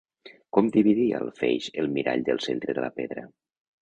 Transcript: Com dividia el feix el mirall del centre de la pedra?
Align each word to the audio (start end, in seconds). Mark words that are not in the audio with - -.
Com 0.57 0.69
dividia 0.77 1.19
el 1.25 1.29
feix 1.41 1.67
el 1.83 1.91
mirall 1.99 2.25
del 2.31 2.43
centre 2.47 2.77
de 2.79 2.87
la 2.87 2.95
pedra? 3.01 3.29